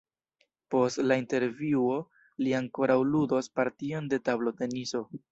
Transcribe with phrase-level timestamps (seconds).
[0.75, 1.99] Post la intervjuo
[2.45, 5.03] li ankoraŭ ludos partion de tabloteniso.